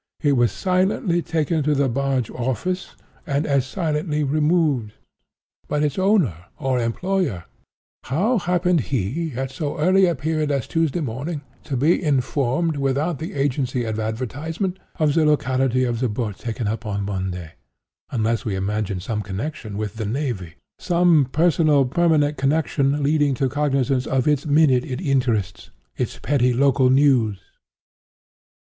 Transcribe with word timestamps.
It 0.23 0.31
was 0.31 0.51
silently 0.51 1.21
taken 1.21 1.61
to 1.61 1.75
the 1.75 1.87
barge 1.87 2.31
office, 2.31 2.95
and 3.27 3.45
as 3.45 3.67
silently 3.67 4.23
removed. 4.23 4.93
But 5.67 5.83
its 5.83 5.99
owner 5.99 6.45
or 6.57 6.79
employer—how 6.79 8.39
happened 8.39 8.79
he, 8.81 9.33
at 9.35 9.51
so 9.51 9.77
early 9.77 10.07
a 10.07 10.15
period 10.15 10.49
as 10.49 10.67
Tuesday 10.67 11.01
morning, 11.01 11.41
to 11.65 11.77
be 11.77 12.01
informed, 12.03 12.77
without 12.77 13.19
the 13.19 13.33
agency 13.35 13.83
of 13.83 13.99
advertisement, 13.99 14.79
of 14.95 15.13
the 15.13 15.23
locality 15.23 15.83
of 15.83 15.99
the 15.99 16.09
boat 16.09 16.39
taken 16.39 16.67
up 16.67 16.83
on 16.83 17.05
Monday, 17.05 17.51
unless 18.09 18.43
we 18.43 18.55
imagine 18.55 18.99
some 18.99 19.21
connexion 19.21 19.77
with 19.77 19.97
the 19.97 20.05
navy—some 20.07 21.25
personal 21.31 21.85
permanent 21.85 22.37
connexion 22.37 23.03
leading 23.03 23.35
to 23.35 23.47
cognizance 23.47 24.07
of 24.07 24.27
its 24.27 24.47
minute 24.47 24.83
in 24.83 24.99
interests—its 24.99 26.17
petty 26.23 26.53
local 26.53 26.89
news? 26.89 27.37